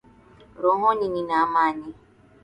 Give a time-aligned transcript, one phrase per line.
[0.61, 1.91] Rohoni nina amani.